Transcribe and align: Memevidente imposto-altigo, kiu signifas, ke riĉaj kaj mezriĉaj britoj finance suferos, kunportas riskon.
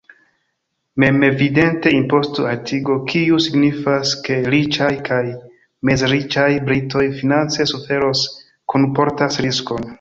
Memevidente 1.01 1.91
imposto-altigo, 1.97 2.95
kiu 3.11 3.37
signifas, 3.49 4.15
ke 4.29 4.39
riĉaj 4.55 4.89
kaj 5.11 5.21
mezriĉaj 5.91 6.49
britoj 6.71 7.07
finance 7.21 7.71
suferos, 7.77 8.29
kunportas 8.75 9.43
riskon. 9.49 9.89